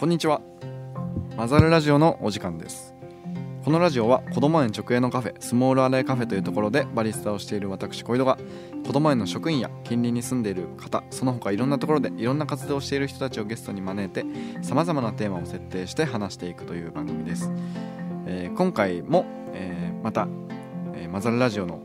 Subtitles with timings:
[0.00, 0.40] こんにちは。
[1.36, 2.94] マザルラジオのお時間です。
[3.62, 8.38] このラジオは子ども園直営のカフェスモールアレイカフェというところでバリスタをしている私小井戸が
[8.86, 14.24] 子ども園の職員や近隣に住んでいる方その他いろんなところでいろんな活動をしている人たちをゲストに招いて
[14.62, 17.50] さまざまなテーマを設定して話していくという番組です、
[18.24, 20.28] えー今回も、えーまた、
[20.94, 21.82] えーマザルラジオの、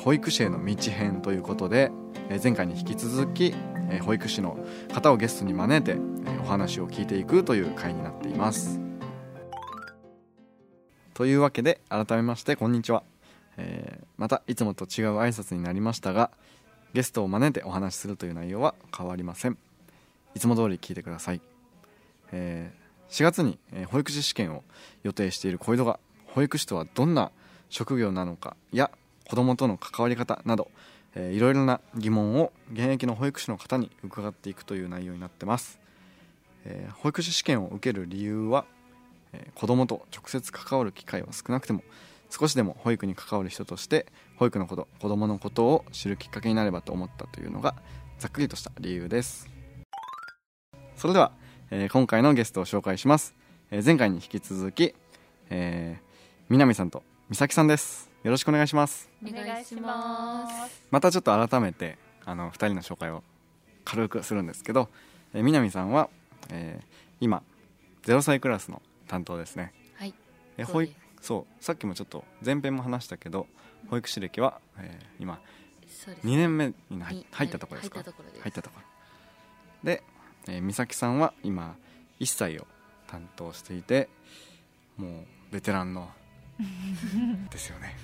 [0.00, 1.92] 保育士への道編ということで、
[2.30, 3.54] え前回に引き続き、
[3.90, 4.58] え保育士の
[4.92, 8.80] 方をゲストに招いて、えお話を聞いていくという回になっています。
[11.14, 13.04] というわけで改めましてこんにちは、
[13.56, 16.30] えーまたいつもと違う挨拶になりましたが
[16.92, 19.58] ゲストを招いてお話しするという内容は変わりません。
[20.34, 21.40] いつも通り聞いてください、
[22.32, 24.64] えー4月に、え保育士試験を
[25.04, 27.30] 予定している小井戸が保育士とはどんな
[27.68, 28.90] 職業なのかや
[29.28, 30.68] 子どもとの関わり方など、
[31.14, 35.78] えーいろいろな疑問を現役の保育士の方に伺っていくという内容になってます、
[36.64, 38.64] えー保育士試験を受ける理由は、
[39.32, 41.82] えー子どもと直接関わる機会は少なくても
[42.30, 44.06] 少しでも保育に関わる人として
[44.36, 47.76] 保育のこと子どものことを知るきっかけになればと思ったというのが
[48.18, 49.48] ざっくりとした理由です。
[50.96, 51.32] それでは、
[51.70, 53.34] えー今回のゲストを紹介します、
[53.70, 54.94] えー前回に引き続き、
[55.50, 56.04] えー
[56.48, 58.13] 南さんと美咲さんです。
[58.24, 60.82] よろしくお願いしますお願いします。
[60.90, 63.22] またちょっと改めてあの2人の紹介を
[63.84, 64.88] 軽くするんですけど、
[65.34, 66.08] えー南さんは、
[66.50, 66.84] えー
[67.20, 67.42] 今
[68.04, 70.14] 0歳クラスの担当ですねはい。
[70.56, 73.46] え保そうです育そうさっきもちょっと前編も話したけど
[73.88, 75.38] 保育士歴は、えー今
[75.86, 76.26] そうです。
[76.26, 77.96] 2年目に入ったところですか？
[77.96, 78.42] 入ったところです。
[78.42, 78.84] 入ったところ
[79.84, 80.02] で、
[80.48, 81.76] えー美咲さんは今
[82.20, 82.66] 1歳を
[83.06, 84.08] 担当していて
[84.96, 86.08] もうベテランの
[87.50, 87.94] ですよね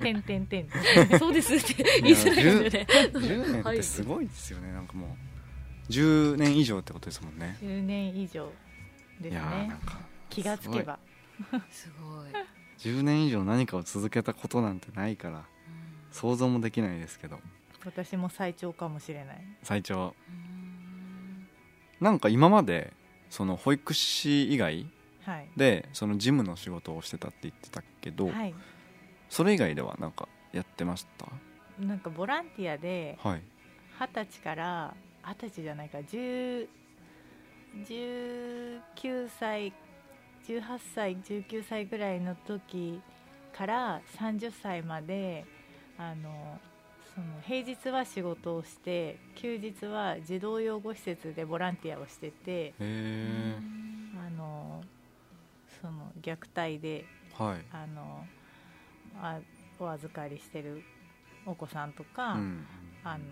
[0.00, 0.68] てんてんてん。
[1.18, 2.86] そうですって言いづらいですよね。
[3.12, 5.16] 10年ってすごいですよねなんかも
[5.88, 8.50] う10年以上ってことですもんね10年以上
[9.20, 9.70] ですいやーなねん。
[9.70, 9.98] か
[10.30, 10.98] 気がつけば。
[11.70, 12.30] すごい。
[12.78, 15.44] 10年以上何かを続けたことなんてないから
[16.10, 17.40] 想像もできないですけど
[17.84, 19.44] 私も最長かもしれない。
[19.62, 21.46] 最長うん
[22.00, 22.92] なんか今まで
[23.30, 24.86] その保育士以外
[25.24, 25.48] はい。
[25.56, 28.54] でその事務の仕事をしてたって言ってたけど、はい。
[29.28, 31.26] それ以外ではなんかやってました？
[31.78, 33.42] なんかボランティアではい
[33.98, 34.94] 二十歳から
[35.24, 36.68] 二十歳じゃないか10
[37.88, 39.72] 19歳
[40.46, 43.00] 18歳19歳ぐらいの時
[43.56, 45.44] から30歳まで
[45.98, 46.58] あの
[47.14, 53.68] その平日は仕事をして休日は児童養護施設でボランティアをしててへえあの
[55.82, 57.04] その虐待で
[57.38, 57.64] はい。
[57.72, 58.24] あの
[59.20, 59.38] あ
[59.78, 60.82] お預かりしてる
[61.44, 62.66] お子さんとか、うん
[63.04, 63.24] あの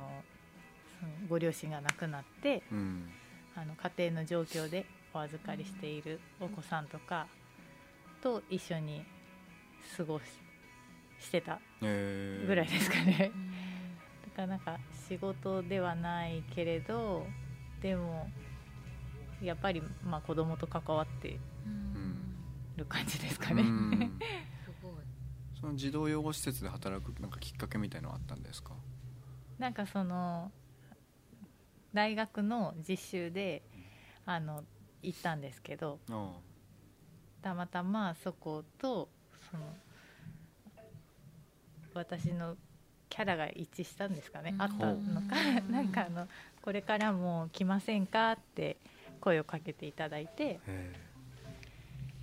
[0.99, 3.09] そのご両親が亡くなってうん。
[3.57, 7.27] あの家庭の状況でお預かりしているお子さんとか
[8.23, 9.05] と一緒に
[9.97, 10.23] 過ごし
[11.19, 13.31] してたぐらいですかね、
[14.25, 17.27] だからなんか仕事ではないけれど
[17.83, 18.31] でも
[19.43, 22.30] やっぱりまあ子供と関わってうん
[22.81, 24.19] る感じですかね、うん。
[24.65, 24.93] すごい。
[25.61, 28.73] その児童養護施設で働くなんかきっかけみたいのはあったんですか？
[29.59, 30.51] なんかその
[31.93, 33.63] 大学の実習で
[34.25, 34.65] あの
[35.03, 36.33] 行ったんですけどあ
[37.43, 39.09] たまたまそこと
[39.51, 39.65] その
[41.95, 42.57] 私の
[43.09, 44.63] キャラが一致したんですかね、うん。
[44.63, 45.37] あったのか。
[45.69, 45.71] う。
[45.71, 46.29] ん なんかあの
[46.63, 48.33] これからも来ませんか？
[48.33, 48.79] って
[49.21, 50.61] 声をかけていただいて。
[50.67, 51.11] へ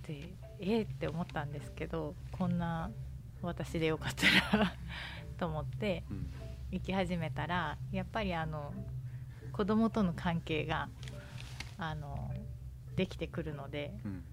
[0.08, 2.90] でえー、って思ったんですけどこんな
[3.42, 4.72] 私でよかったら
[5.38, 6.04] と思って
[6.70, 8.72] 行き始めたらやっぱりあの
[9.52, 10.88] 子供との関係が
[11.78, 12.32] あの
[12.96, 14.24] できてくるのでうん。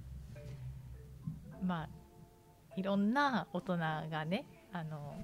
[1.66, 1.90] まあ
[2.76, 5.16] いろんな大人がねあの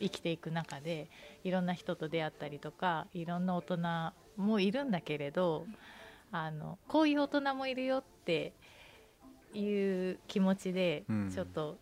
[0.00, 1.08] 生きていく中で
[1.44, 3.78] いろんな人と出会ったりとかいろんな大人
[4.36, 5.66] もいるんだけれど
[6.32, 8.54] あのこういう大人もいるよって
[9.54, 11.30] いう気持ちでうん。
[11.30, 11.78] ちょっと、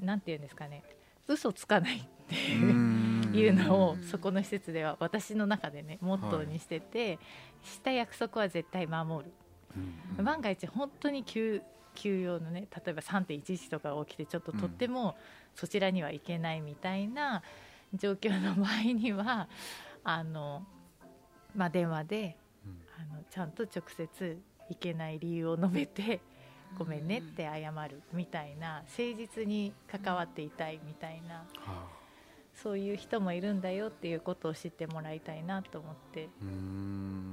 [0.00, 0.82] なんて言うんですかね。
[1.28, 2.74] 嘘つかないってういう。
[2.74, 3.12] ん。
[3.34, 7.18] いうのをうんそこの施設では私の中でねモットーにしてて、
[7.62, 9.32] した約束は絶対守る、
[10.18, 10.24] うん。
[10.24, 11.62] 万が一本当に急
[11.94, 15.16] 休養のね例えば3.11とか起きてちょっととっても
[15.54, 17.42] そちらには行けないみたいな
[17.94, 19.48] 状況の場合には
[20.04, 20.64] あの、
[21.54, 22.36] まあ、電話で
[22.66, 22.82] うん。
[23.12, 26.20] あのちゃんと直接行けない理由を述べて
[26.78, 32.02] ごめんねって謝るみたいな誠実に関わっていたいみたいなは
[32.54, 36.28] そういう人もいるんだよっていうことを知ってもらいたいなと思って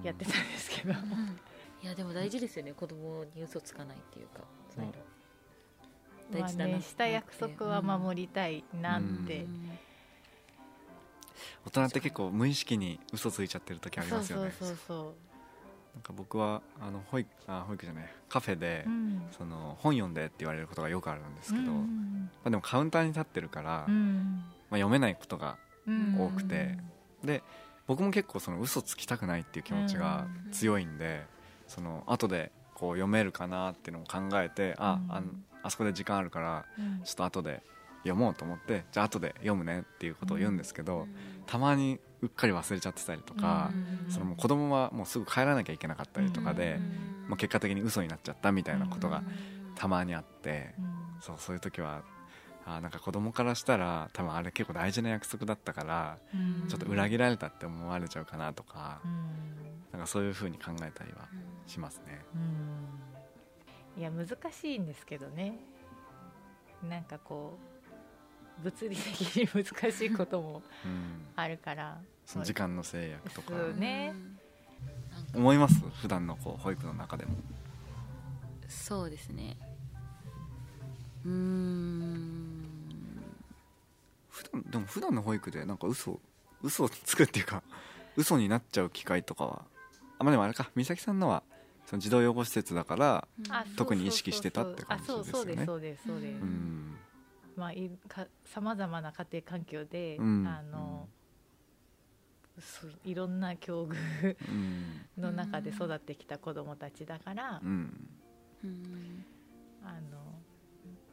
[0.03, 0.95] やってたんですけど、い
[1.83, 4.41] いやでも大事ですよね子供に嘘つかないっていうか
[4.73, 4.97] そういうの。
[4.97, 5.09] まあ
[6.31, 9.79] 大事だなねした約束は守りたいなって、うん。
[11.65, 15.15] 大人って結構無意識に嘘ついちゃってる時ありそうそうますよねそう。
[15.28, 15.28] そ
[15.95, 19.21] なんか僕はあの保育あ保育じゃないカフェで、う、うん。
[19.37, 25.57] その本読んでって言われることがよくあるんですけど、うまんあ、でもカウンターに立ってるから、うまんあ、読めないことが
[25.87, 26.77] うん多くて
[27.23, 27.43] で
[27.87, 31.25] 僕も結構その嘘つきたくないっていう気持ちが強いんで、
[31.67, 37.01] その後でこう読めるかなっていうのを考えて、あうんあんあそこで時間あるからうん。
[37.03, 37.61] ちょっと後で
[38.03, 41.15] 読もうと思ってじゃあ後で読むねっていうことを言うんですけど、うん。
[41.47, 51.21] たまにうっかり忘れちゃってたりとか、うんそのもう子供はもうすぐ帰らなきゃいけなかったりとかで、うんまあ、結果的に嘘になっちゃったみたいなことがうんたまにあって、うん。
[51.21, 52.01] そうそういう時は
[52.65, 56.67] あーなんか子供からしたら多分あれ結構大事な約束だったからうん。
[56.67, 59.29] ちょっと裏切られたって思われちゃうかなとか、うん。
[59.91, 61.27] なんかそういう風に考えたりは
[61.67, 62.19] しますね。
[63.95, 64.01] うん。
[64.01, 65.59] いや難しいんですけどね。
[66.89, 67.68] なんかこう
[68.63, 71.97] 物理的に難しいこともうん、あるから。
[72.25, 73.49] その時間の制約とか。
[73.49, 74.13] そうね。
[75.33, 75.75] 思います？
[76.01, 77.31] 普段のこう保育の中でも。
[78.67, 79.57] そうですね。
[81.25, 82.65] うーん。
[84.29, 86.19] 普段でも普段の保育でなんか嘘
[86.61, 87.63] 嘘をつくっていうか
[88.15, 89.65] 嘘になっちゃう機会とかは
[90.17, 90.69] あまあでもあれか。
[90.75, 91.43] 美咲さんのは
[91.87, 95.65] その児童養護施設だからあ特に意識してたって感じあそうそうですよね。
[95.65, 96.95] そうですそうですそうです、うん
[97.59, 100.47] まあいかさまざまな家庭環境で、うん。
[100.47, 101.07] あの
[103.05, 105.21] いろんな境遇うん。
[105.21, 108.09] の中で育ってきた子どもたちだから、うん。
[108.63, 109.25] うん
[109.83, 110.17] あの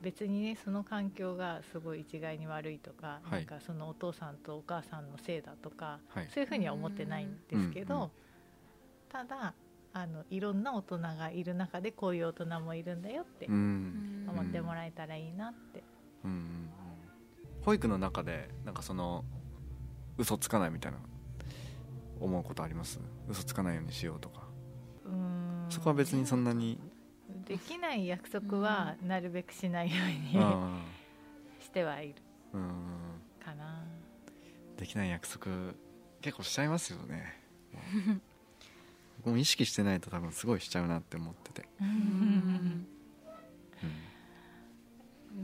[0.02, 3.31] 別にねその環境がすごい一概に悪いとか,、はい。
[3.32, 6.28] なんかそのお父さんとお母さんのせいだとか、はい。
[6.32, 8.10] そういうふうには思ってないんですけど、
[9.08, 9.54] ただ
[9.93, 14.26] あのいろんな大人がいる中でこういう大人もいるんだよってうん。
[14.28, 15.82] 思ってもらえたらいいなって。
[16.26, 16.70] うんうんうん。
[17.64, 19.25] 保育の中でなんかその
[20.19, 20.99] 嘘つかないみたいな
[22.20, 22.99] 思うことあります？
[23.28, 24.43] 嘘つかないようにしようとか。
[25.05, 25.67] うーん。
[25.70, 26.78] そこは別にそんなに。
[27.46, 29.96] できない約束はなるべくしないよ
[30.32, 30.78] うにあ
[31.61, 32.14] してはいる。
[32.55, 32.72] ーうん
[33.44, 33.84] かな。
[34.79, 35.46] できない約束
[36.22, 37.43] 結構しちゃいますよね。
[39.19, 42.87] 僕も意識してないと多分すごいしちゃうなって思ってて、う ん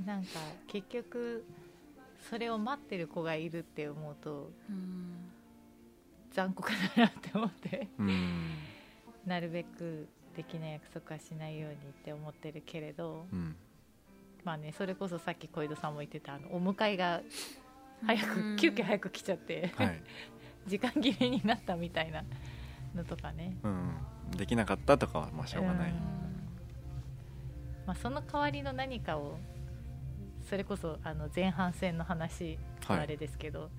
[0.06, 1.44] なんか結局
[2.31, 5.15] それを待ってる子がいるって思うとうん。
[6.33, 7.89] 残酷だなって思って
[9.27, 13.55] なるべくできない約束はしないようにって思ってるけれどうん。
[14.44, 17.21] まあねそれこそさっき小井戸さんも言ってたあのお迎えが
[18.05, 18.56] 早く、うん。
[18.56, 20.03] 急遽早く来ちゃって、はい、
[20.67, 22.25] 時間切れになったみたいな
[22.95, 23.93] のとかね、うん、
[24.37, 25.97] できなかったとかはまあしょうがない、うん。
[27.87, 29.38] まあ、その代わりの何かを
[30.49, 33.00] それこそあの前半戦の話はい。
[33.00, 33.71] あれですけど、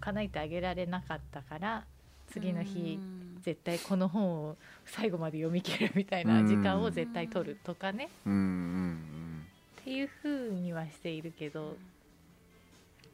[0.00, 1.84] 叶えてあげられなかったから
[2.32, 3.24] 次の日うん。
[3.42, 4.56] 絶対この本を
[4.86, 8.06] 最後まで読み切るみたいな時間を絶対取るとかね。
[8.06, 11.76] っていうふうにはしているけど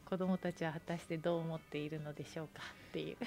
[0.05, 3.15] 子どもたちは果たしてどう思っているのでしょうかっていう。
[3.15, 3.17] う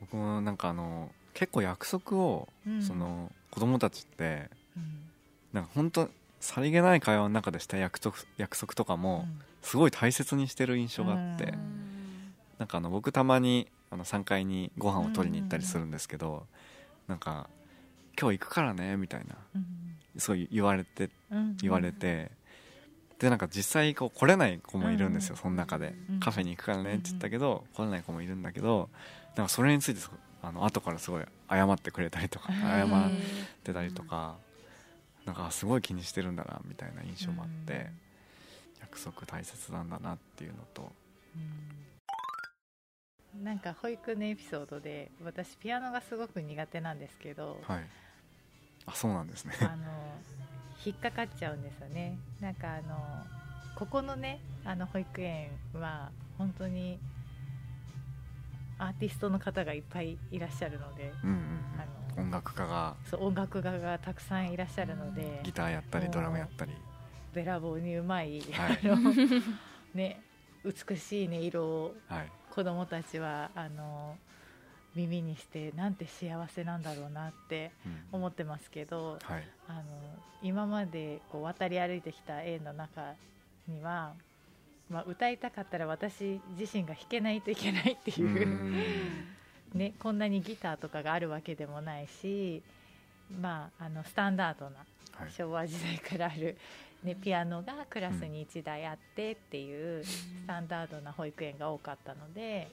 [0.00, 2.82] 僕もなんかあの結構約束を、うん。
[2.82, 5.10] その子供たちってうん。
[5.52, 6.10] なんか本当
[6.42, 9.28] さりげない会話の中でした約束約束とかも
[9.62, 12.34] すごい大切にしてる印象があって、うん。
[12.58, 16.46] なんかあの僕たまにあの3階にご飯を取りに行ったりするんですけど、
[17.06, 17.48] なんか
[18.20, 19.96] 「今日行くからね」みたいなうん。
[20.18, 21.56] そう言われてうん。
[21.58, 22.32] 言われて、
[23.20, 25.42] でなんか実際こう来れない子もいるんですよ、うん。
[25.42, 26.20] その中で、うん。
[26.20, 28.90] カフェに行くからねって言ったけど、来れない子もいるんだけど
[29.36, 30.00] なんかそれについて
[30.42, 33.10] あの後からすごい謝ってくれたりとかうん謝まっ
[33.62, 34.38] てたりとか、
[35.24, 37.90] なんかすごい気にしてるんだなみたいな印象もあって、
[38.80, 40.92] 約束大切なんだなっていうのと、
[43.34, 43.44] うん。
[43.44, 47.86] なんか保育のエピソードで私ピアノがすごく苦手なんですけどはい。
[48.84, 49.54] あそうなんですね。
[49.60, 49.82] あの
[50.84, 52.18] 引っかかっちゃうんですよね。
[52.40, 53.24] なんかあの
[53.76, 56.98] ここのねあの保育園は本当に
[58.82, 61.36] アーティストの方がいっぱいいらっしゃるのでうんうん
[61.78, 61.84] あ
[62.16, 62.24] うん。
[62.24, 62.96] 音楽家が。
[63.08, 66.72] そう音楽家がたくさんいらっしゃるのでギターやったりドラムやったり。
[67.32, 68.78] べらぼうにうまい、はい。
[68.90, 69.12] あの
[69.94, 70.20] ね
[70.64, 72.32] 美しい音色をはい。
[72.50, 74.16] 子供たちはあの
[74.94, 78.04] 耳にしてなんて幸せなんだろうなってうん。
[78.12, 79.48] 思ってますけどはい。
[79.68, 79.82] あの
[80.42, 83.14] 今までこう渡り歩いてきた園の中
[83.68, 84.14] には、
[84.92, 88.46] まあ、歌いたかったら私自身が弾けないといけないっていう。
[88.46, 89.26] う、ん。
[89.74, 92.62] ね、こんなにギターとかがあるわけでもないし、
[93.40, 94.76] まあ、あのスタンダードな
[95.12, 96.56] はい昭和時代からある、
[97.02, 102.68] ね、ピアノがクラスに1台あってっていうスタンダードな保育園が多かったので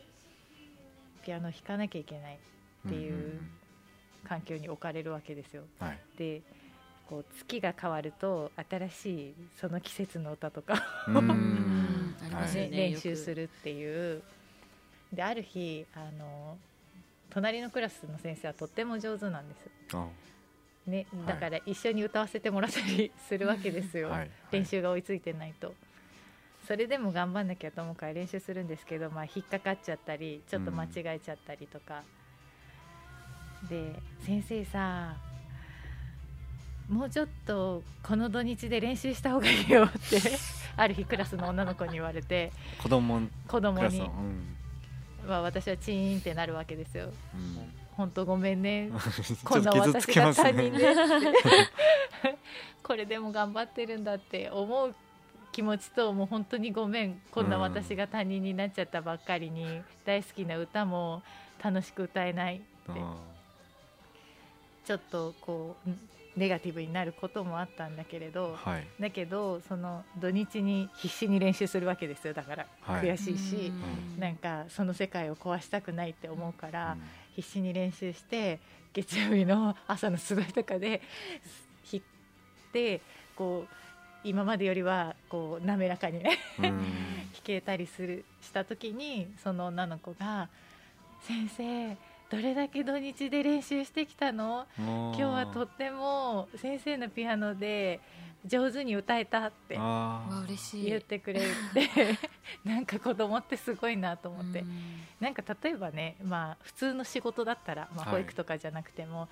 [1.23, 2.39] ピアノ弾かなきゃいけない
[2.87, 3.39] っていう
[4.27, 5.63] 環境に置かれるわけですよ。
[5.81, 5.99] うんはい。
[6.17, 6.41] で
[7.09, 10.75] こう月が変わると新しいその季節の歌とか
[12.69, 14.21] 練習するっていう。
[15.13, 16.57] である日あの
[17.29, 20.07] 隣のクラスの先生はとっても上手なんです、あ
[20.87, 24.31] ねい、だから一緒に歌わせてもらったりするわけですよ、 はい。
[24.51, 25.73] 練習が追いついてないと。
[26.67, 32.03] それでも頑張んなきゃと思うから練習するんですけど、まあ、引っかかっちゃったりちょっと間違えちゃったりとか、
[33.67, 35.17] で先生さ
[36.87, 40.19] もうちょっとこの土日で練習した方がいいよって
[40.79, 43.99] ある日クラスの女の子に言われて子供ク子供に。
[43.99, 44.55] うん
[45.27, 47.05] まあ、私はチーンってなるわけですよ。
[47.05, 47.11] うん。
[47.91, 48.89] 本当ごめんね。
[49.21, 50.79] ち こんな私が他人ね。
[50.79, 50.95] で
[52.81, 54.95] これでも頑張ってるんだって思う
[55.51, 57.21] 気持ちともう本当にごめん。
[57.31, 61.21] こんな私が他人になっちゃったばっかりに大好きな歌も
[61.61, 62.65] 楽しく歌えないって。
[62.95, 63.15] あ
[64.85, 65.89] ちょっとこう
[66.39, 68.87] ネガティブになることもあったんだけれどーはい。
[68.99, 72.33] だけどその土日に必死に練習するわけですよ。
[72.33, 73.01] だからはい。
[73.01, 73.73] 悔しいし、
[74.15, 74.19] うん。
[74.19, 77.01] なんかその世界を壊したくないって思うから、うん。
[77.35, 78.59] 必死に練習して
[78.93, 81.01] 月曜日の朝の集いとかで
[81.89, 83.01] 弾って
[83.35, 83.75] こう
[84.23, 86.75] 今までよりはこう滑らかにねうん弾
[87.43, 90.49] けたりするした時にその女の子が
[91.23, 91.95] 「先生
[92.29, 94.67] どれだけ土日で練習してきたの？
[94.77, 97.99] 今日はとっても先生のピアノで
[98.45, 100.35] 上手に歌えた」ってあー。
[100.35, 101.49] わ嬉しい言ってくれて
[102.63, 104.59] なんか子供ってすごいなと思って。
[104.59, 105.01] うん。
[105.19, 108.13] なんか例えばね、まあ、普通の仕事だったら、まあ、はい。
[108.13, 109.27] 保育とかじゃなくても、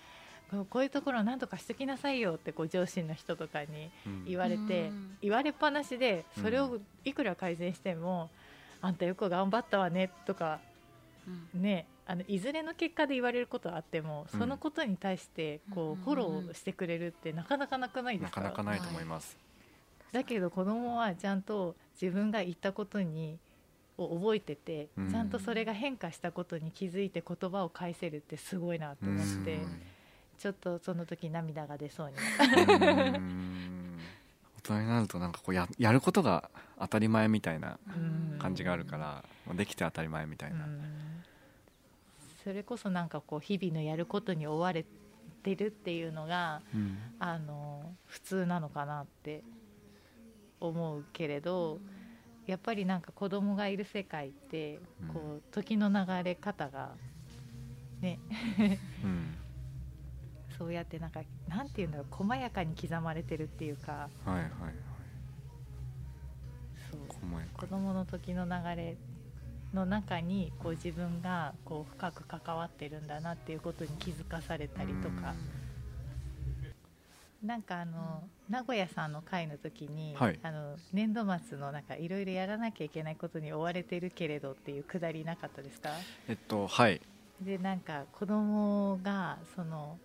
[0.49, 4.25] こうこういうところを何とかしときなさいよってこう上司の人とかにうん。
[4.25, 5.17] 言われて、うん。
[5.21, 8.31] 言われっぱなしでそれをいくら改善しても、
[8.81, 10.59] あんたよく頑張ったわねとか、
[11.53, 11.61] うん。
[11.61, 18.41] ね、あのいずれの結果で言われることはあっても、うんそのことに対してこうフォローしてくれるってなかなかなくないでなすか？
[18.41, 19.37] かなかないと思います。
[20.13, 23.37] だけど子供はちゃんと自分が言ったことに
[23.97, 25.11] を覚えてて、うん。
[25.11, 29.81] ちゃんとそれが変化したことに気づいて言葉を返せるってすごいなと思って、うん。
[30.37, 33.19] ちょっとその時涙が出そうに大
[34.61, 36.49] 人になるとなんかこうややることが
[36.79, 38.39] 当たり前みたいなうん。
[38.39, 40.81] 感じがあるから、もうできて当たり前みたいな、うん
[42.47, 44.85] それこそなんかこう日々のやることに追われ
[45.43, 46.97] てるっていうのがうん。
[47.19, 49.43] あの普通なのかなって
[50.61, 51.81] 思うけれど
[52.45, 55.07] やっぱりなんか子供がいる世界ってうん。
[55.09, 56.91] こう時の流れ方が
[58.01, 58.17] ね
[59.03, 59.35] うん。
[60.57, 64.09] そうやってなんかなんていうんだろう細やかに刻まれてるっていうか。
[64.23, 64.51] はいはいはい。
[66.89, 67.01] そう。
[67.09, 68.95] 細やか子供の時の流れ
[69.73, 75.33] の中にこう自分がこう深く関わってるんだなっていうことに気づかされたりとか。
[77.43, 80.39] なんかあの名古屋さんの会の時に、はい。
[80.41, 85.91] あの年度末のなんかいろいろやらなきゃいけないことに追われてるけれどっていうくだりなかったですか？
[86.27, 86.99] えっとはい。
[87.39, 89.99] でなんか子供がその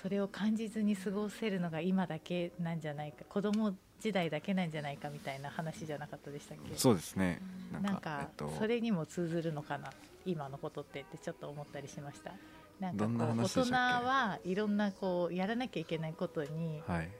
[0.00, 3.24] それを感じずに過ごせるのが今だけなんじゃないか。
[3.28, 6.76] 子供時代だけなんじゃないかみたいな話じゃなかったでしたっけ？
[6.76, 7.40] そうですね。
[7.74, 7.82] うん。
[7.82, 9.90] なんかえっとそれにも通ずるのかな？
[10.24, 12.32] 今のことってってちょっと思ったりしました？
[12.80, 17.10] なんかどんなこう大人はいろんなこうやらなきゃいけないことにはい。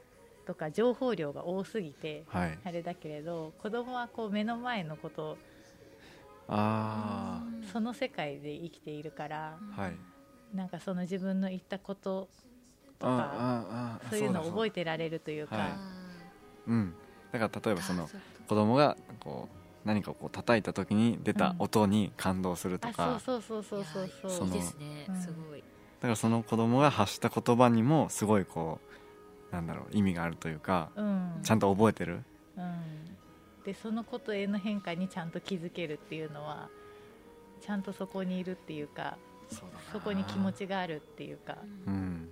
[0.46, 2.58] とか情報量が多すぎてはい。
[2.64, 5.38] あれだけれど子供はこう目の前のこと
[6.48, 7.42] あ
[7.72, 9.96] その世界で生きているからあはい。
[10.54, 12.28] なんかその自分の言ったこと
[12.98, 14.50] とあかそういうのをだ。
[14.50, 15.68] 覚えてられるというか、はい
[16.66, 16.94] うん。
[17.32, 18.08] だから例えばその
[18.48, 19.48] 子供がこ
[19.84, 24.30] う何かこう叩いた時に出た音に感動するとあか、そうそうそうそうそうそう。
[24.30, 25.06] そのいやいいですね。
[25.08, 25.60] うんすごい。
[25.60, 25.64] だ
[26.02, 28.80] からその子供が発した言葉にもすごいこ
[29.50, 31.40] うなんだろう意味があるというか、うん。
[31.42, 32.22] ちゃんと覚えてる？
[32.56, 32.82] うん、
[33.64, 36.68] でそのことへの変化にちゃんと気づけるっていうのは
[37.60, 39.18] ちゃんとそこにいるっていうか
[39.92, 41.58] そこに気持ちがあるっていうか。
[41.86, 42.28] うん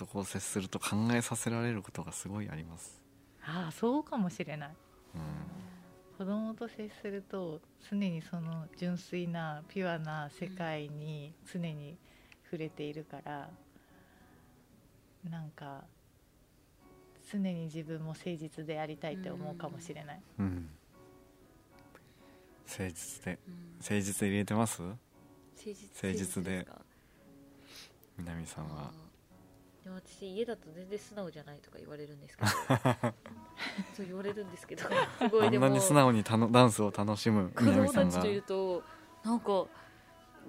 [0.00, 3.00] とこう接すると考えさせられることがすごいあります、
[3.42, 4.70] ああそうかもしれない。
[5.14, 5.20] うん。
[6.16, 11.98] 子供と接すると常にその純粋なピュアな世界に常に
[12.44, 13.50] 触れているから
[15.28, 15.84] なんか
[17.30, 20.68] 常に自分も誠実でありたいって思うかもしれない、うん、
[22.66, 23.38] 誠実で。
[23.46, 24.82] うん誠実入れてます？
[24.82, 24.98] 誠
[25.64, 26.66] 実誠実で。
[28.18, 28.92] 南さんは
[29.90, 32.50] あーでも私家だと全然素直じゃないとか言われるんですけど。
[33.94, 34.88] そう言われるんですけどす
[35.28, 35.66] ごあいでも。
[35.68, 38.82] んなに素直にたのダンスを楽しむ子供たちといると
[39.22, 39.66] なんか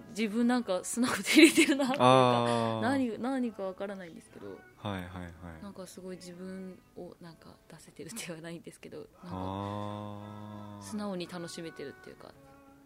[0.09, 4.47] 自分なんか素直で入れてるなっていうかああ何何かわからないんですけど。
[4.77, 5.63] はいはいはい。
[5.63, 12.33] なんかすごい自分をなんか出せてるって言わないんですけどなんかああ素直に楽しめてるっていうか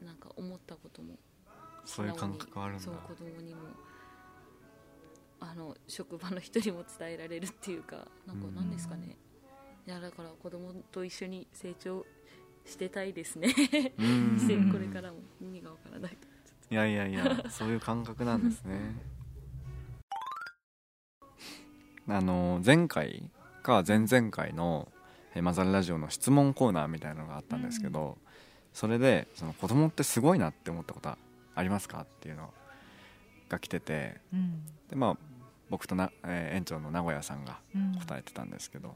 [0.03, 1.17] なんか思ったことも
[1.85, 2.83] そういう感覚あるんだ。
[2.83, 3.61] そう子供にも
[5.51, 9.15] あの職場の人にも伝えられるっていうかなんかうん何ですかね。
[9.87, 12.05] いやだから子供と一緒に成長
[12.65, 13.49] してたいですね。
[13.53, 16.17] これからも意味がわからない
[16.71, 18.95] いやいやいやそういう感覚なんですね。
[22.07, 23.29] あの前回
[23.63, 24.91] か前々回の
[25.35, 28.17] えーマザルラジオの質問コーナーみたいなのがあったんですけど、
[28.73, 31.17] それでその子供ってすごいなって思ったことは
[31.55, 32.01] ありますか？
[32.01, 32.53] っていうの
[33.49, 34.65] が来ててうん。
[34.89, 35.17] でまあ
[35.69, 38.95] 僕とな、えー園長の名古屋さんがうん答えてたんですけど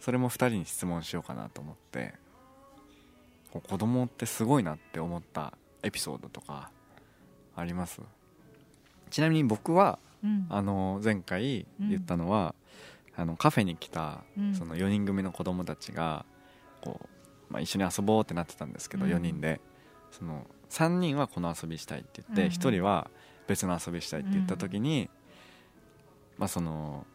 [0.00, 2.14] それも2人に質問しようかなと思って
[3.52, 6.70] こう子供ってすごいなって思ったエピソードとか
[7.54, 8.00] あります？
[9.10, 10.46] ちなみに僕はうん。
[10.48, 12.54] あの前回言ったのは、
[13.16, 14.54] あのカフェに来たうん。
[14.54, 16.24] その4人組の子供たちが
[16.80, 17.00] こ
[17.50, 19.12] う、まあ、一緒に遊ぼうってなってたんですけど、うん。
[19.12, 19.60] 4人で。
[20.12, 22.48] その3人はこの遊びしたいって言って、うん。
[22.50, 23.10] 1人は
[23.46, 25.10] 別の遊びしたいって言った時に、
[26.38, 27.06] まあその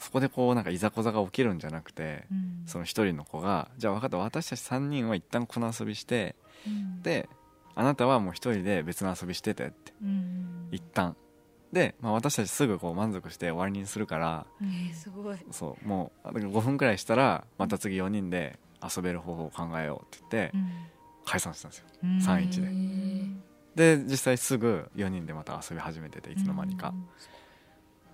[0.00, 2.62] そこでこうなんかいざこざが起きるんじゃなくて、うん。
[2.66, 6.34] その1人の子がじゃあ分かった私たち3人は一旦この遊びして
[6.66, 7.02] うん。
[7.02, 7.28] で
[7.74, 11.16] あなたはもう1人で別の遊びしててってうん一旦。
[11.72, 15.38] で、まあ、私たちすぐこう満足して終わりにするからうんえーすごい。
[15.52, 20.56] そうもう5分くらいしたらまた次4人で遊べる方法を考えようって言って
[21.24, 21.86] 解散したんですよ。
[22.02, 22.18] うん。
[22.18, 22.66] 3-1で。
[22.66, 23.42] うん
[23.74, 26.92] で実際すぐ4人でまた遊び始めてていつの間にか、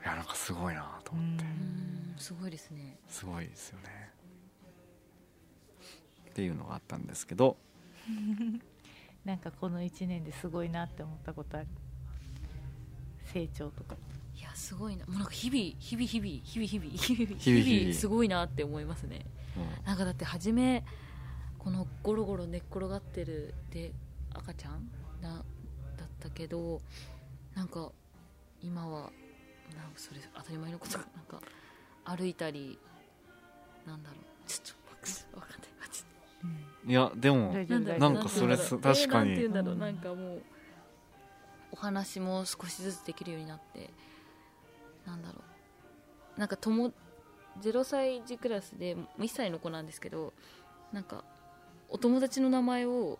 [0.03, 1.45] いやなんかすごいなと思って、
[2.17, 2.99] すごいですね。
[3.09, 4.11] すごいですよね。
[6.31, 7.57] っていうのがあったんですけど。
[9.25, 11.67] なんかこの1年ですごいなって思ったことある？
[13.25, 13.97] 成長とか。
[14.37, 15.05] いやすごいな。
[15.07, 17.39] もうなんか日々日々日々日々日々日々。
[17.39, 20.85] 日々すごいなって思いますね、うん、なんかだって初め
[21.59, 23.93] このゴロゴロ寝っ転がってるで
[24.33, 24.89] 赤ちゃん
[25.21, 25.45] な
[26.19, 26.81] ったけど
[27.55, 27.91] なんか
[28.63, 29.11] 今は
[29.77, 31.41] なんかそれ当たり前のことがなんか
[32.05, 32.79] 歩いたり
[33.87, 34.49] なんだろう。
[34.49, 35.91] ちょっとわかんない。
[35.91, 36.93] ちょっい。
[36.93, 38.93] やでもなんだろうなんかそれ確かに。
[38.95, 39.75] えーなんて言うんだろう。
[39.75, 40.43] うんなんかもう
[41.73, 43.91] お話も少しずつできるようになって。
[45.07, 45.37] なんだろ
[46.37, 46.41] う。
[46.41, 46.93] なんか友
[47.61, 50.33] 0歳児クラスで1歳の子なんですけど
[50.93, 51.25] なんか
[51.89, 53.19] お友達の名前を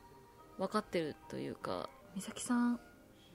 [0.59, 2.81] 分かってるというか「美咲さん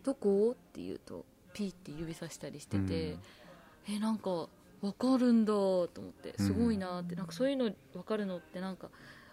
[0.04, 3.18] どこ?」って言うとピーって指さしたりしてて、
[3.88, 4.48] えなんか
[4.82, 8.90] 分かるんだと思ってすごいなって、なんかそういうの分かるのってなんか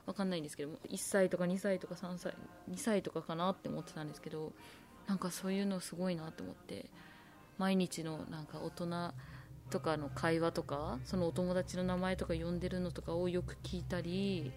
[0.07, 2.35] 分かんないんですけど1歳とか2歳とか3歳
[2.71, 4.53] 2歳とかかなって思ってたんですけど
[5.07, 6.87] なんかそういうのすごいなと思って
[7.59, 9.13] 毎日のなんか大人
[9.71, 14.53] とかの会話とかそのお友達の名前とか呼んでるのとかをよく聞いたり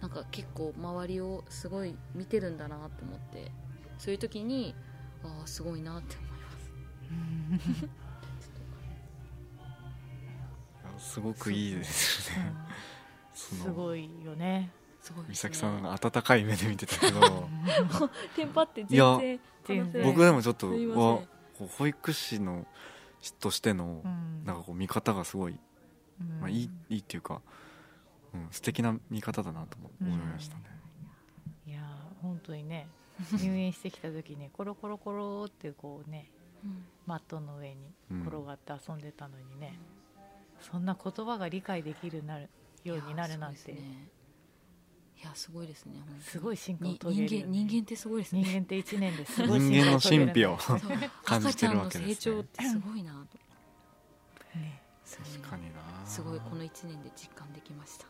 [0.00, 3.50] なんか結構周りをすごい見てるんだなと思って
[3.98, 4.74] そういう時に
[5.24, 6.30] ああすごいなって思い
[7.58, 7.60] ま
[10.98, 11.12] す。
[11.12, 12.52] すごくいいですね。
[13.34, 14.70] そのすごいよね。
[15.00, 17.20] すごい美咲さんが温かい目で見てたけど。
[18.36, 21.04] テンパって全然僕でもちょっとすいません。
[21.04, 22.66] わこう保育士の
[23.38, 24.44] としてのうん。
[24.44, 25.58] なんかこう見方がすごい、
[26.20, 26.40] うん。
[26.40, 27.42] まあ、いいいいっていうか、
[28.34, 30.62] うん、素敵な見方だなと思思いましたね、
[31.66, 32.88] いやー本当にね
[33.42, 36.30] 入園してきた時ねコロコロコロってこうね
[36.64, 36.84] うん。
[37.06, 37.76] マットの上に
[38.10, 38.22] うん。
[38.22, 39.78] 転がって遊んでたのにね、
[40.60, 42.48] そんな言葉が理解できるなる
[42.84, 43.72] ようになるなんて。
[43.72, 48.42] いやすごいですねすごい進化をに遂げるよね人間人間ってすごいですね。
[48.42, 54.58] 人間って1年ですごい人間の進神秘を感じてるわ赤ちゃんのけですね成長ってすごいなと。
[54.58, 54.82] ね。
[55.04, 55.80] 確かにな。
[56.06, 58.06] すごいこの1年で実感できました。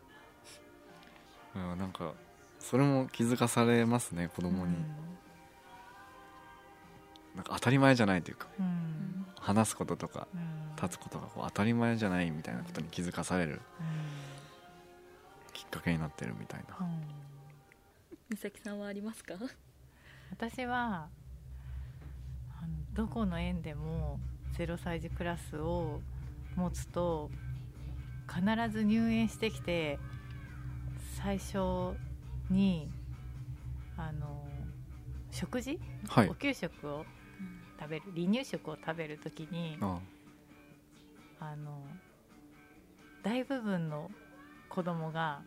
[1.55, 2.13] うんなんか
[2.61, 4.75] それも気づかされますね子供に、
[7.35, 8.65] なんか当たり前じゃないというかうん。
[8.65, 10.75] うん話すこととかうん。
[10.75, 13.61] 立つことがこう当たり前じゃないみたいなことに気づかされる
[15.51, 16.77] きっかけになってるみたいな。
[16.79, 16.85] うん。
[16.85, 17.01] うん
[18.29, 19.33] 美咲さんはありますか？
[20.31, 21.09] 私は
[22.61, 24.21] あのどこの園でも
[24.57, 25.99] 0歳児クラスを
[26.55, 27.29] 持つと
[28.33, 29.99] 必ず入園してきて
[31.21, 31.93] 最初
[32.51, 32.89] に
[35.31, 36.29] 食事、はい。
[36.29, 37.05] お給食を
[37.79, 39.99] 食べる離乳食を食べるときにあ
[41.39, 41.55] あ。
[41.55, 41.81] の
[43.23, 44.11] 大部分の
[44.69, 45.41] 子供が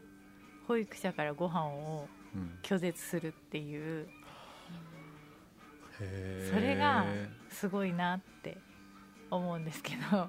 [0.66, 2.58] 保育者からご飯をうん。
[2.62, 4.08] 拒絶するっていう
[6.00, 7.06] へーそれが
[7.48, 8.58] すごいなって
[9.30, 10.28] 思うんですけど。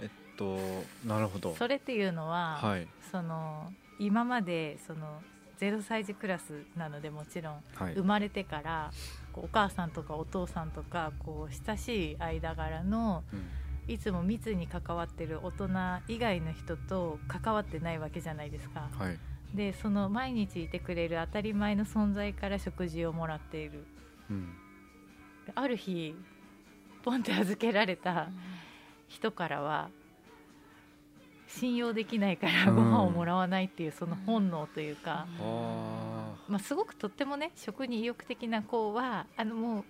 [0.00, 0.56] えっと
[1.04, 1.54] なるほど。
[1.56, 2.86] それっていうのは、はい。
[3.10, 5.20] その今までその
[5.60, 7.94] 0歳児クラスなのでもちろんはい。
[7.94, 8.90] 生まれてから
[9.34, 13.40] お母さんとかお父さんとかこう親しい間柄のうん。
[13.88, 15.68] いつも密に関わってる大人
[16.08, 18.88] 以外の人と関わってないわけじゃないですか。
[18.98, 19.18] はい。
[19.54, 23.86] でその毎日いてくれる当たり前の存在から食事をもらっている。
[24.28, 24.48] うん。
[25.54, 26.16] ある日
[27.04, 28.28] ポンって預けられた
[29.06, 29.90] 人からは
[31.58, 32.76] 信用できないからうん。
[32.76, 39.84] ご飯をもらわないっていうその本能というか、はまあ、すごくとってもね食に意欲的な子はあのも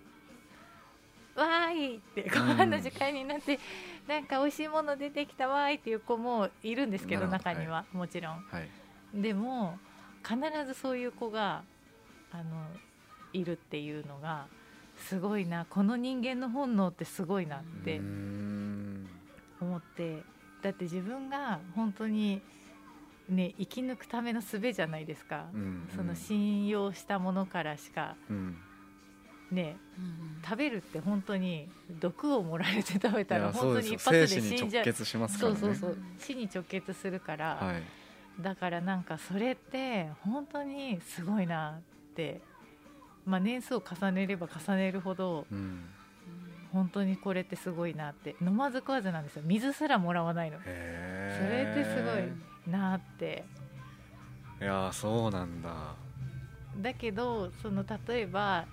[1.37, 3.59] う「わーい!」ってご飯の時間になって、
[4.07, 8.33] なんか美味しいもの出てきたわーいっていう子もいるんですけど中には、もちろん。
[8.35, 8.69] あはい。
[9.15, 9.79] でも
[10.27, 11.63] 必ずそういう子が
[12.33, 12.67] あの
[13.33, 14.47] いるっていうのが
[14.97, 18.01] すごいなこの人間の本能ってすごいなって
[19.61, 20.23] 思って
[20.67, 22.43] だって自分が本当に
[23.29, 28.17] ね生き抜くための術じゃないですか、うんその信用したものからしか。
[28.29, 28.57] うん。
[29.53, 31.69] ねうん食べるって本当に
[32.01, 34.83] 毒を盛られて食べたら本当に一発で生死んじゃう。
[34.83, 35.61] 直結しますからね。
[35.61, 35.99] そうそうそう。
[36.19, 38.43] 死に直結するから、はい。
[38.43, 42.41] だからなんかそれって本当にすごいなって、
[43.25, 45.85] まあ、年数を重ねれば重ねるほどうん
[46.77, 48.37] 本当にこれってすごいなって。
[48.41, 49.43] 飲まず食わずなんですよ。
[49.45, 50.59] 水すらもらわないの。
[50.65, 52.33] へそれってすごえ
[52.69, 53.45] いなって。
[54.61, 55.95] いやーそうなんだ。
[56.79, 58.67] だけどその例えば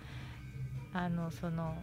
[0.93, 1.75] あのその、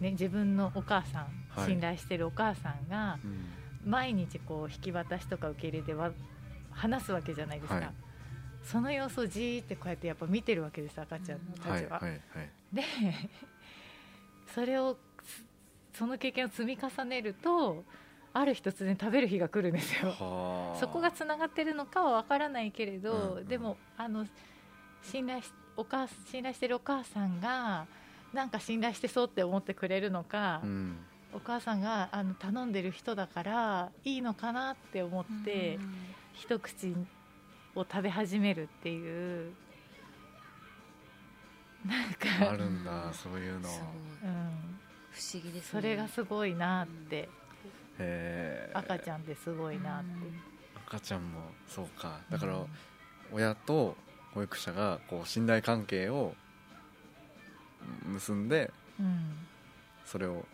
[0.00, 1.66] ね、自分のお母さん、はい。
[1.66, 3.46] 信頼してるお母さんがうん。
[3.84, 6.10] 毎日こう引き渡しとか受け入れでは
[6.70, 7.90] 話すわけじゃないですか、はい。
[8.62, 12.00] その様子をじーってこうやってやっぱ見てるわけです赤ちゃんたちは。
[12.72, 12.82] で
[14.54, 14.96] それを
[15.94, 17.84] その経験を積み重ねると
[18.32, 20.10] ある日突然食べる日が来るんですよ。
[20.10, 20.78] はあ。
[20.80, 23.46] そこがつながってるのかは分からないけれど、うんうん。
[23.46, 24.26] でもあの
[25.02, 27.86] 信頼しお母信頼してるお母さんが
[28.32, 30.96] なんか信頼してそうって思ってくれるのか、うん。
[31.32, 35.78] お母さんがあの頼んでる人だからいいのかなって思って、
[36.32, 36.94] 一口
[37.76, 39.52] を食べ始めるっていう。
[41.84, 43.68] なんか、あるんだそういうの。
[43.68, 43.82] す
[44.24, 44.78] うん、
[45.14, 45.80] 不思議ですね。
[45.80, 47.28] それがすごいなって、へ
[47.98, 50.10] え赤ちゃんってすごいなって、
[50.86, 52.20] 赤ちゃんもそうか。
[52.30, 52.58] だから
[53.32, 53.96] 親と
[54.32, 56.34] 保育者がこう信頼関係を
[58.06, 59.46] 結んでうん
[60.04, 60.44] それを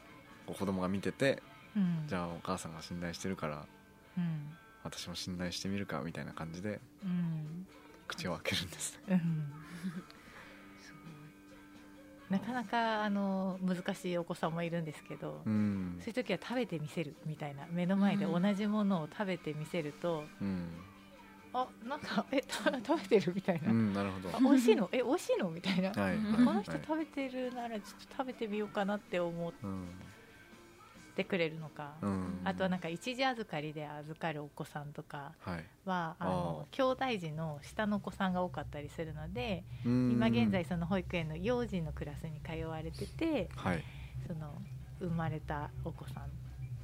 [0.46, 1.42] こう子供が見てて
[1.75, 2.05] うん。
[2.07, 3.64] じゃあお母さんが信頼してるから
[4.18, 4.57] うん。
[4.85, 7.66] 私も信頼してみるかみたいな感じでうん。
[8.07, 9.14] 口を開けるんですね。
[9.14, 9.18] うん。
[9.18, 10.20] す
[12.31, 15.97] なかなかあの難しいお子さんもいるんですけど、うん。
[15.99, 20.69] そういう時は食べてみせるみたいな目の前で同じものを食べてみせると、うん、
[21.53, 24.37] あなんかえた食べてるみたいな、うん、なるほど。
[24.37, 24.88] あ美味しいの？
[24.93, 25.51] え美味しいの？
[25.51, 29.88] みたいな、はい、この人はい食べてるならちょっと食べてみようかなって思っうん
[31.21, 32.41] てくれるのか、うん。
[32.45, 35.65] あとはなんか一時預かりで預かるお子さんとかはい。
[35.85, 43.85] はあの兄弟児の下のお子さんが多かったりするので今今現在その保育園の幼児のクラスに通われててはい、
[44.27, 44.55] その
[45.01, 46.25] 生まれたお子さん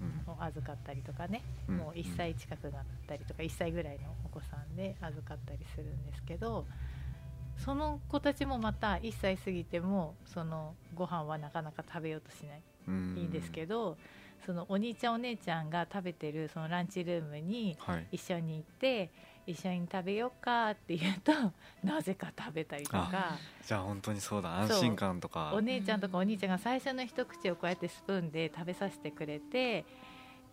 [0.01, 1.77] うんを預かったりとかね、うん。
[1.79, 6.67] もう1歳近くなったりとか1歳ぐらいのお子さんで預かったりするんですけど
[7.57, 12.63] その子たちもまた1歳過ぎてもそのご飯はなかなか食べようとしない。
[12.89, 13.15] うん。
[13.19, 13.97] いいんですけど
[14.45, 18.07] そのお兄ちゃんお姉ちゃんが食べてるそのランチルームにはい。
[18.13, 19.11] 一緒に行って
[19.47, 21.33] 一緒に食べようかって言うと
[21.85, 23.39] なぜか食べたりとか。
[23.65, 24.61] じゃあ本当にそうだ。
[24.61, 25.53] 安心感とか。
[25.55, 29.85] お姉ちゃんとかお兄ちゃんが最初の一口をこうやってスプーンで食べさせてくれて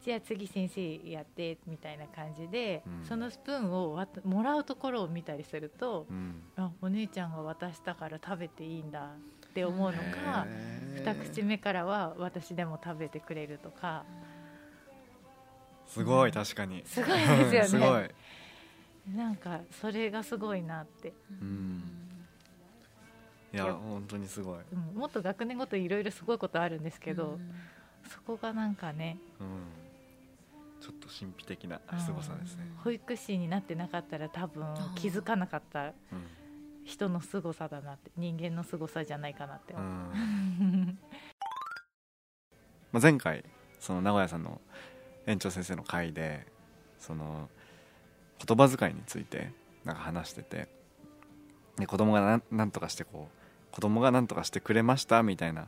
[0.02, 3.06] じゃあ次先生やってみたいな感じで、うん。
[3.06, 6.44] そのスプーンをもらうところを見たりするとうん。
[6.56, 9.12] あお姉ちゃんが渡したから食べていいんだ
[9.54, 10.48] って思うのか
[10.96, 14.04] 二口目からは私でも食べてくれるとか。
[15.86, 16.84] すごい確かに。
[16.86, 17.68] すごいですよね。
[17.70, 19.16] すごい。
[19.16, 21.84] なんかそれがすごいなって、うん。
[23.54, 25.00] いやいや本当にすごい、うん。
[25.00, 27.38] もっと学年ごといろいろすごいことあるんですけど、
[28.10, 35.94] そこがなんかねうん、ちょっと神秘的なすごさですね、保育士になってなかったら多分気づかなかったうん
[36.86, 39.78] 人の凄さだなって人間の凄さじゃないかなってう。
[39.78, 41.00] 思う、ん。
[42.92, 43.44] まあ、前回
[43.80, 44.62] その名古屋さんの
[45.26, 46.46] 園長先生の会で
[47.00, 47.50] その
[48.46, 49.52] 言葉遣いについて
[49.84, 50.68] なんか話してて
[51.78, 55.68] で子供がなんなんとかしてこう子供がなんとかしてくれましたみたいな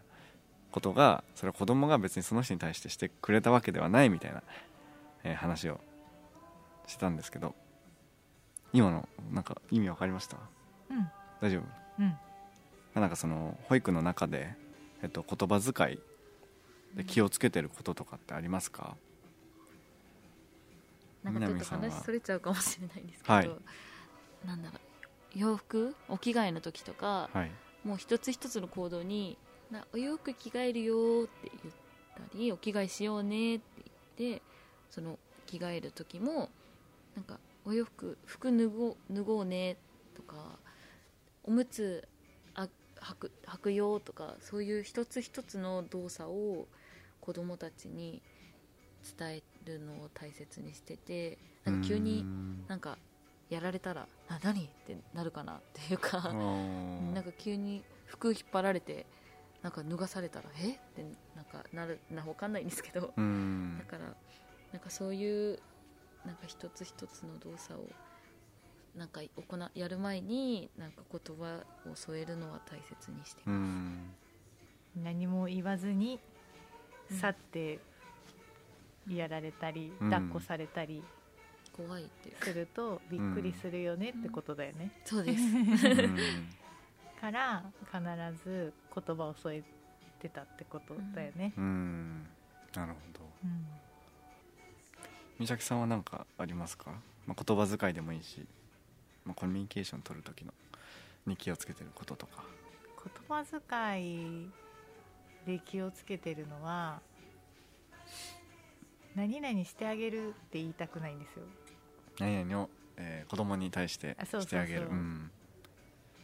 [0.72, 4.44] ことがそれは子供が別にその人に対してしてくれたわけではないみたいな、
[5.24, 5.80] えー話を
[6.86, 7.56] してたんですけど
[8.72, 10.38] 今のなんか意味わかりました？
[10.90, 11.08] うん。
[11.42, 11.62] 大丈夫？
[12.00, 12.18] うん。
[12.94, 14.54] なんかその保育の中で、
[15.04, 16.00] えっと、言葉遣い
[16.96, 18.96] で気をつけてることとかってありますか、
[21.24, 23.52] なんかちょっと話それちゃうかもしれないんですけど、はい。
[24.46, 24.80] なんだろう
[25.38, 25.96] 洋服？
[26.08, 27.52] お着替えの時とか、はい。
[27.84, 29.38] もう一つ一つの行動に
[29.70, 31.76] なお洋服着替えるよって言っ
[32.32, 33.66] たりお着替えしようねって
[34.18, 34.42] 言って
[34.90, 36.50] その着替える時も
[37.16, 39.78] なんかお洋服服脱ごう脱ごうね
[40.16, 40.36] とか
[41.48, 42.08] おむつ
[42.56, 46.68] あ履く履くよとかそういう一つ一つの動作を
[47.22, 48.22] 子供たちに
[49.18, 52.98] 伝えるのを大切にしててなんか急にんなんか
[53.50, 56.34] やられたら「あ何?」ってなるかなっていうか。
[56.34, 59.06] なんか急に服引っ張られて
[59.62, 60.74] なんか脱がされたらえ？
[60.74, 61.04] って
[61.36, 64.16] なんかなるなわかんないんですけどだから
[64.72, 65.60] なんかそういう
[66.26, 67.88] なんか一つ一つの動作を
[68.96, 74.14] なんか行なやる前になんか言葉を添えるのは大切にしてます、ん。
[75.04, 76.20] 何も言わずに
[77.12, 77.18] うん。
[77.18, 77.80] 去って
[79.08, 80.10] やられたり、うん。
[80.10, 81.04] 抱っこされたり
[81.76, 85.44] 怖いってするとびっくりするよねってことだよね、そうです。
[85.44, 86.18] うん。
[87.20, 89.64] から必ず言葉を添え
[90.20, 92.26] てたってことだよね、うん。
[92.74, 93.20] なるほど。
[93.44, 93.66] うん。
[95.40, 96.92] 美咲さんは何かありますか、
[97.26, 98.46] まあ、言葉遣いでもいいし、
[99.26, 100.54] まあ、コミュニケーション取る時の
[101.26, 102.44] に気をつけてることとか。
[103.04, 104.50] 言葉遣い
[105.46, 107.00] で気をつけてるのは
[109.16, 111.44] 何々してあげるって言いたくないんですよ。
[112.20, 114.88] 何々を、えー子供に対してしてあげる。
[114.88, 115.32] うん。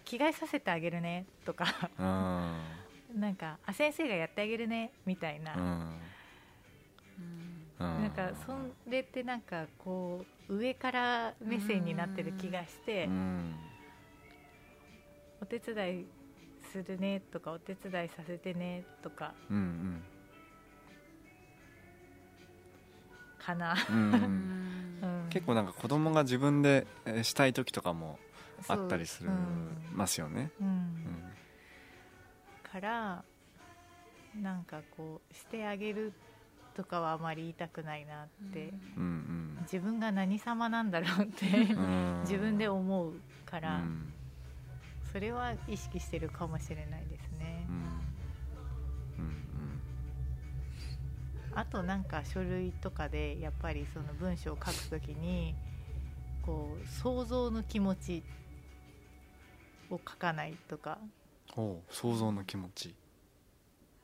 [0.06, 1.66] 着替えさせてあげるねとか。
[1.98, 2.62] うん。
[3.22, 5.54] なんかあ先生がやってあげるねみたいな、
[7.82, 8.54] なんかそ
[8.90, 13.56] れってなんかこう上から目線になってる気がして、うん。
[15.42, 16.06] お手伝い
[16.72, 20.02] するねとかお手伝いさせてねとかうんうん。
[23.40, 23.76] かな、
[25.32, 28.20] 結構なんか子供が自分でえーしたい時とかも
[28.68, 29.78] あったりするうん。
[29.94, 30.52] ますよね。
[32.72, 33.24] から
[34.42, 36.14] なんかこうしてあげる
[36.76, 41.46] とかはあまり言いたくないなって、うん自分が何様なんだろうって。
[42.22, 43.14] 自分で思う
[43.46, 44.12] かうら、ん。
[45.12, 47.68] それは意識してるかもしれないですね。
[47.70, 47.76] う、ん。
[47.76, 49.82] うん。
[51.54, 55.54] あとなんか書類とかでやっぱりその文章を書くときに
[56.42, 58.24] こう想像の気持ち
[59.90, 60.98] を書かないとか。
[61.90, 62.96] 想像の気持ち。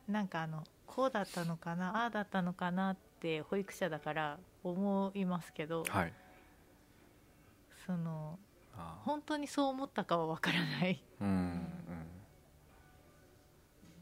[0.07, 6.13] なんかあのこうだったのかなああだったのかなって保育者だから思いますけど、はい。
[7.85, 8.39] その
[9.05, 11.03] 本当にそう思ったかはわからない。
[11.21, 11.67] うん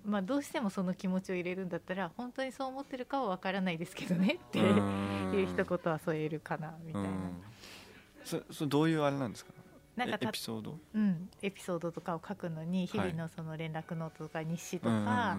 [0.06, 5.34] まあどうしてもその気持ちを入れるんだったら本当にそう思ってるかはわからないですけどねってうん。
[5.34, 7.42] いう一言は添えるかなみたいな、うん。
[8.24, 9.52] そそれどういうあれなんですか？
[9.96, 10.78] なんかエピソード？
[10.94, 15.38] うん、エピソードとかを書くのに日々のその連絡ノートとか日誌とか、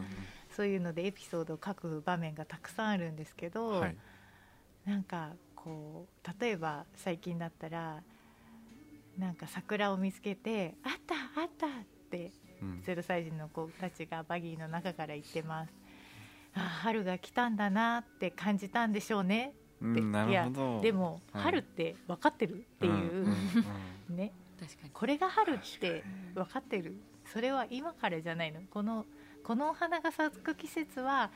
[0.57, 3.97] そういうのでエピソードを書く場面がたくさんあるんですけど、はい。
[4.87, 8.03] なんかこう例えば最近だったら
[9.19, 11.71] なんか桜を見つけて「あったあった!」っ
[12.11, 12.83] てうん。
[12.87, 15.75] 0歳児の子たちがバギーの中から言ってます。
[16.55, 19.53] あ春が来たんだなって感じたんでしょうね。
[19.85, 20.81] って、うんなるほど。
[20.81, 21.42] でも、はい。
[21.42, 23.37] 春って分かってるっていう、んんん。
[24.16, 24.33] ね。
[24.59, 24.90] 確かに。
[24.90, 26.03] これが春って
[26.35, 26.97] 分かってる。
[27.27, 28.62] それは今からじゃないの。
[28.71, 29.05] この
[29.47, 31.31] このお花が咲く季節は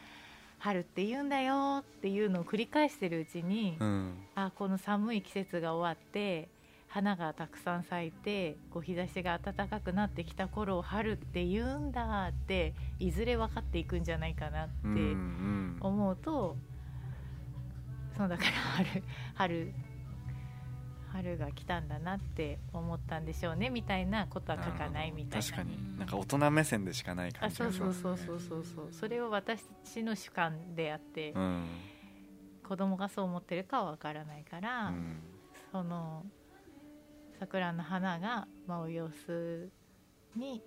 [0.58, 4.14] 春って言うんだよっていうのを繰り返してるうちに、うん。
[4.34, 6.48] あこの寒い季節が終わって
[6.88, 15.76] 花がたくさん咲いてこう日差しが暖かくなってきた頃を春って言うんだっていずれ分かっていくんじゃないかなってうんうん。
[15.80, 16.56] 思うと、
[18.16, 19.74] そうだから春春
[21.12, 25.46] 春が来たんだなって思ったんでしょうねみたいなことは書かないみたいな。
[25.46, 25.98] 確かに。
[25.98, 28.92] なんか大人目線でしかない感あそうじがしますそうそうそうそうそう。
[28.92, 29.62] それを私
[30.02, 31.66] の主観であって、うん
[32.66, 35.16] 子供がそう思ってるかは分からないから、うん
[35.72, 36.24] その
[37.40, 39.70] 桜の花が舞う様子
[40.36, 40.62] に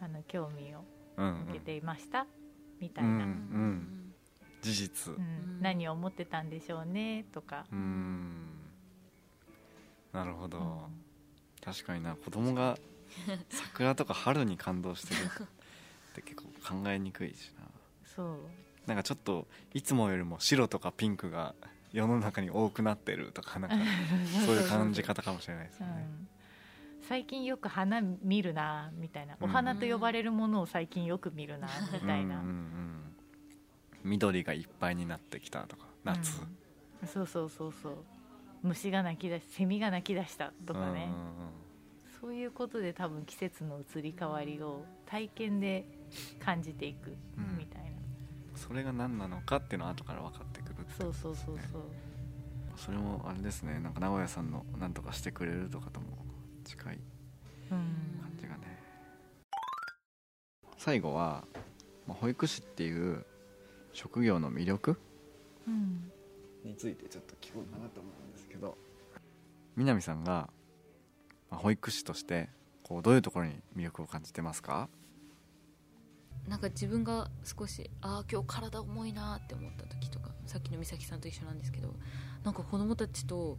[0.00, 0.84] あの興味を
[1.16, 2.26] うん向けていました、
[2.80, 4.01] みたいうんな、うん
[4.62, 5.14] 事実。
[5.14, 5.60] うん。
[5.60, 8.46] 何を思ってたんでしょうねとか、うん。
[10.12, 10.64] なるほど、うん。
[11.62, 12.78] 確かにな子供が
[13.50, 15.46] 桜とか春に感動してるっ
[16.14, 17.66] て結構考えにくいしな。
[18.04, 18.38] そう。
[18.86, 21.54] なんかちょっといつもよりも白とかピンクが
[21.92, 23.76] 世の中に多くなってるとかなんか
[24.46, 26.08] そういう感じ方かもしれないですよね。
[27.00, 27.08] うん。
[27.08, 33.11] 最近よく花見るなみたいな、うんお花と呼ばれるものを最近よく見るなみたいな、うんうんうん
[34.04, 36.40] 緑がいっぱいになってきたとか夏、
[37.02, 37.08] うん。
[37.08, 38.04] そうそうそうそう。
[38.62, 41.52] 虫が鳴き出しセミが鳴き出したとかね、うんうんうん。
[42.20, 45.84] そういうことで多分季節の移り変わりを体験で
[46.38, 47.58] 感じていくうん。
[47.58, 47.88] みたいな、
[48.54, 51.82] それが何なのかっていうのは後から分かってくるってそうそうそうそう。
[52.76, 53.78] それもあれですね。
[53.80, 56.06] なんか名古屋さんの「何とかしてくれる」とかとも
[56.64, 57.00] 近い
[57.70, 57.78] うん。
[58.20, 58.78] 感じがね。
[60.78, 61.44] 最後は、
[62.06, 63.24] まあ、保育士っていう
[63.92, 64.96] 職業の魅力？
[65.66, 66.10] うん。
[66.64, 68.76] についてちょっと聞こうかなと思うんですけど。
[69.76, 70.50] 南さんが、
[71.50, 72.48] まあ、保育士として
[72.82, 74.88] こうどういうところに魅力を感じてますか？
[76.48, 81.94] なんか自分が少しああ今日体重いなって思った時とかさっきの美咲さんと一緒なんですけど
[82.42, 83.58] なんか子供たちと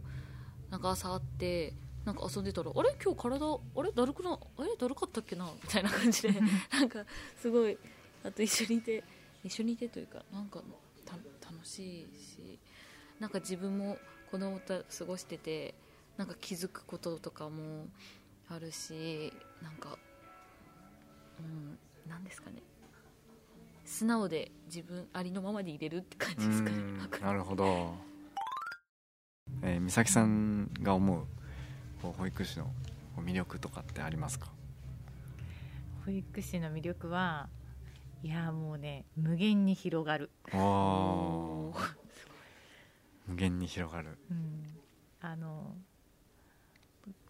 [0.70, 1.72] なんか朝会って
[2.04, 2.94] なんか遊んでたらあれ？
[3.02, 3.90] 今日体あれ？
[3.92, 4.76] だるくなあれ？
[4.78, 5.46] だるかったっけな？
[5.62, 6.34] みたいな感じで
[6.70, 7.04] なんか
[7.40, 7.78] すごい
[8.22, 9.02] あと一緒にいて
[9.44, 10.62] 一緒にいてというかなんか
[11.04, 11.12] た
[11.48, 12.58] 楽しいし
[13.20, 13.96] なんか自分も
[14.30, 15.74] 子供と過ごしてて
[16.16, 17.86] なんか気づくこととかも
[18.48, 19.98] あるしなんか
[21.38, 21.78] うん
[22.10, 22.62] なんですかね。
[23.84, 26.76] 素直で自分ありのままでいれるって感じですかね。
[27.20, 27.94] なるほど、
[29.62, 31.26] えー美咲さんが思う
[32.00, 32.70] こう保育士の
[33.18, 34.50] 魅力とかってありますか？
[36.06, 37.48] 保育士の魅力は
[38.24, 41.74] いやもうね無限に広がる、無
[43.36, 44.16] 限に広がる。
[44.30, 44.64] うん、
[45.20, 45.76] あの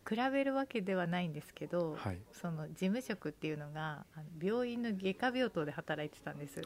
[0.09, 2.21] 比べるわけではないんですけど、はい。
[2.33, 4.07] その事務職っていうのが
[4.41, 6.63] 病院の外科病棟で働いてたんです。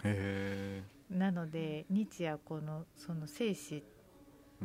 [1.09, 3.83] なので日夜このその生死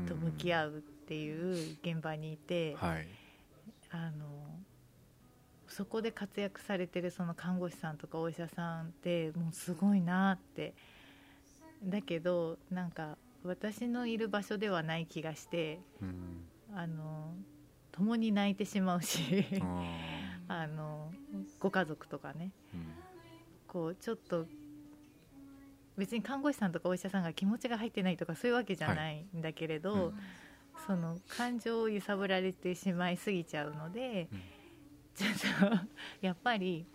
[0.06, 3.08] と向き合うっていう現場にいて、はい。
[3.92, 4.43] あの
[5.76, 10.74] そこで活躍されてるその看護師さんとかお医者さんってもうすごいなって。
[11.84, 16.46] だけどなんか私のいる場所ではない気がしてうん。
[16.76, 17.34] あの
[17.92, 19.46] 共に泣いてしまうし
[20.48, 21.12] あ あの
[21.60, 22.52] ご家族とかね。
[22.74, 22.86] ーうん。
[23.68, 24.46] こうちょっと
[25.98, 29.26] 別に看護師さんとかお医者さんが気持ちが入ってないとかそういうわけじゃない。
[29.36, 30.20] んだけれど、うん。
[30.86, 34.42] その感情を揺さぶられてしまいすぎちゃうので、うん
[35.16, 35.88] ちょっと
[36.22, 36.86] やっぱり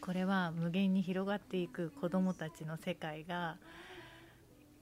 [0.00, 3.56] これは無限に広がっていく子どもたちの世界が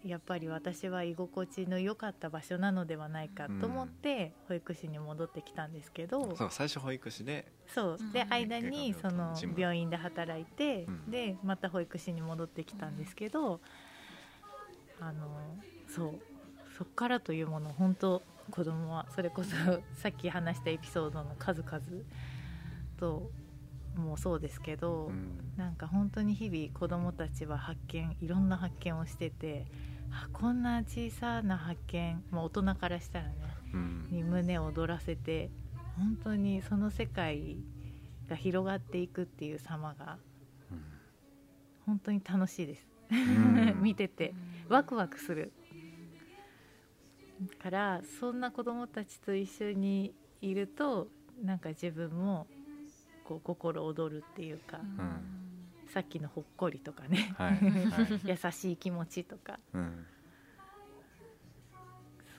[0.04, 7.44] やっぱり私は居心地の良かった場所なのではないかと思って保育士に戻ってきたんですけど、そう最初保育士で。
[7.66, 7.98] そう。
[8.12, 8.32] でうん。
[8.32, 11.10] 間にその病院で働いて、うん。
[11.10, 13.60] でまた保育士に戻ってきたんですけど、
[15.00, 15.56] あの
[15.88, 16.14] そう。
[16.78, 19.56] そっからというもの本当子供はそれこそ
[19.94, 21.80] さっき話したエピソードの数々
[22.98, 23.30] と
[23.96, 25.36] もそうですけど、うん。
[25.56, 29.64] なんか本当に日々子供たちは発見いろんな発見をしてて
[30.10, 33.32] あこんな小さな発見、まあ、大人からしたらね
[33.72, 34.08] うん。
[34.10, 35.50] に胸を躍らせて
[35.96, 37.56] 本当にその世界
[38.28, 40.18] が広がっていくっていう様が
[41.86, 43.78] 本当に楽しいです、うん。
[43.80, 44.34] 見てて
[44.68, 45.52] ワクワクする。
[47.58, 51.08] からそんな子供たちと一緒にいると
[51.42, 52.46] なんか自分も
[53.26, 54.78] こう心躍るっていうか、
[55.88, 58.20] さっきのほっこりとかねはいはい。
[58.24, 59.58] 優しい気持ちとか。
[59.72, 60.06] うん。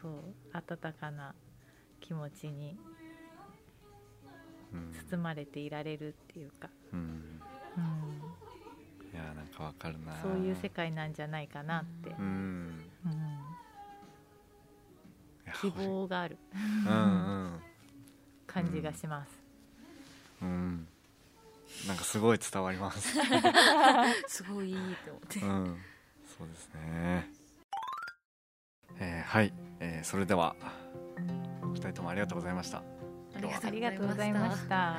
[0.02, 0.14] そう
[0.54, 1.34] 温かな
[2.00, 2.78] 気持ちに
[4.74, 4.94] うん。
[5.10, 7.00] 包まれていられるっていうか、うん。
[7.00, 10.16] うん、いやなんかわかるな。
[10.22, 12.26] そういう世界なんじゃないかなって、うん。
[13.06, 13.38] うん。
[15.62, 16.38] 希望がある。
[16.54, 16.94] うんう
[17.48, 17.60] ん。
[18.46, 19.44] 感じがします、
[20.42, 20.88] うん。
[21.88, 23.18] なんかすごい伝わります。
[24.28, 24.76] すごいいい
[25.06, 25.40] と思って。
[25.40, 25.78] うん。
[26.38, 27.30] そうですね。
[29.00, 30.56] えーはい、えーそれでは
[31.64, 32.80] お二人ともありがとうございました。
[32.80, 34.98] ありがとありがうございましとうございまたした。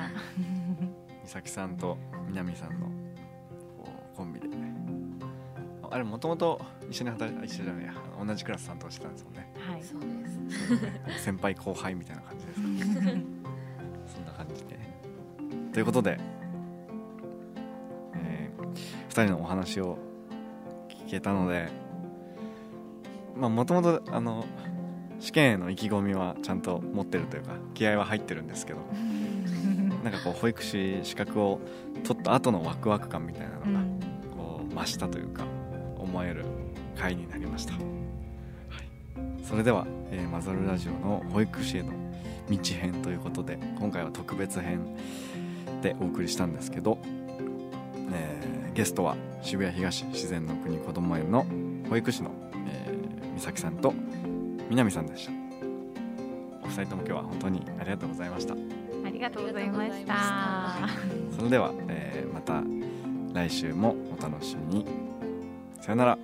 [1.23, 2.89] 美咲さんと南さんの
[4.15, 4.49] コンビで。
[5.91, 7.93] あれもともと一緒に働いて一緒じゃないや。
[8.23, 9.51] 同じクラス担当してたんですもんね。
[9.57, 9.83] はい。
[9.83, 11.23] そうです。
[11.25, 12.67] 先輩後輩みたいな感じですか
[14.13, 14.88] そんな感じで
[15.79, 16.19] ということで、
[18.13, 18.49] え
[19.07, 19.97] 2人のお話を
[20.89, 21.69] 聞けたので
[23.33, 24.45] まあもともとあの
[25.21, 28.79] 試験への意気込みはちゃんと持ってるというか気合は入ってるんですけど
[30.03, 31.61] なんかこう保育士資格を
[32.03, 33.85] 取った後のワクワク感みたいなのが
[34.35, 35.45] こう増したというか
[35.97, 36.43] 思える
[36.97, 41.93] 回になりました、はい、それでは、えーマザルラジオの保育士への
[42.49, 44.81] 道編ということで今回は特別編
[45.81, 46.97] でお送りしたんですけど、
[48.11, 51.45] えーゲストは渋谷東自然の国こども園の
[51.89, 52.31] 保育士の、
[52.65, 53.93] えー、美咲さんと
[54.69, 55.33] 南さんでした。
[56.63, 58.53] お二人とも今日は本当にありがとうございました。
[58.53, 60.15] ありがとうございました。
[61.35, 62.63] それでは、えーまた
[63.33, 64.85] 来週もお楽しみに。
[65.81, 66.17] さよなら